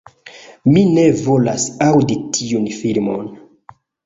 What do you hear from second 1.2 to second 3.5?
volas aŭdi tiun filmon!"